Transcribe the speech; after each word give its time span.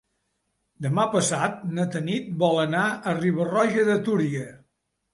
Demà 0.85 1.05
passat 1.11 1.61
na 1.79 1.87
Tanit 1.97 2.33
vol 2.47 2.65
anar 2.65 2.89
a 3.13 3.17
Riba-roja 3.23 3.89
de 3.95 4.03
Túria. 4.11 4.53